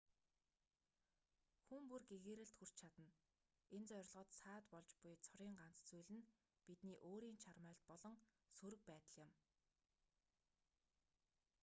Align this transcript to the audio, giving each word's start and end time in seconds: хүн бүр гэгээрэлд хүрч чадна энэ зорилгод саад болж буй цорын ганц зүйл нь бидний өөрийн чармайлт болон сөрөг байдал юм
хүн 1.65 1.83
бүр 1.89 2.03
гэгээрэлд 2.11 2.55
хүрч 2.57 2.73
чадна 2.81 3.09
энэ 3.75 3.87
зорилгод 3.91 4.29
саад 4.39 4.63
болж 4.73 4.89
буй 5.03 5.15
цорын 5.25 5.53
ганц 5.61 5.79
зүйл 5.89 6.09
нь 6.17 6.27
бидний 6.65 6.97
өөрийн 7.09 7.37
чармайлт 7.43 7.83
болон 7.91 8.15
сөрөг 8.57 8.81
байдал 8.89 9.17
юм 9.25 9.29